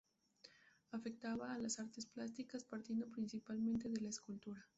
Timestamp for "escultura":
4.09-4.65